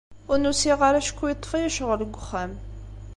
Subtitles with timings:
[0.31, 2.51] Ur n-usiɣ ara acku yeṭṭef-iyi cɣel deg uxxam.